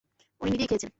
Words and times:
উনি 0.41 0.49
নিজেই 0.51 0.67
খেয়েছেন? 0.67 0.89